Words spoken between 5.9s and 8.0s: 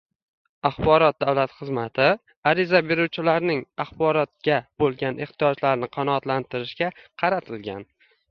qanoatlantirishga qaratilgan